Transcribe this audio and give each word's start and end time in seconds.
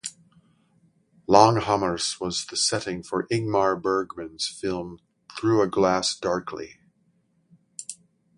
Langhammars 1.29 2.19
was 2.19 2.45
the 2.45 2.57
setting 2.57 3.03
for 3.03 3.27
Ingmar 3.31 3.79
Bergman's 3.79 4.47
film 4.47 4.97
Through 5.37 5.61
a 5.61 5.67
Glass 5.67 6.17
Darkly. 6.17 6.79